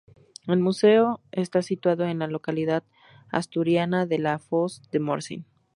[0.47, 2.83] El museo está situado en la localidad
[3.29, 5.45] asturiana de La Foz de Morcín.